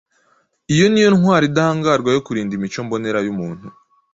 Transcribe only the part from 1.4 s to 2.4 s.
idahangarwa yo